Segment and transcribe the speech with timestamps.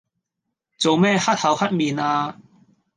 [0.79, 2.35] 做咩黑口黑面呀？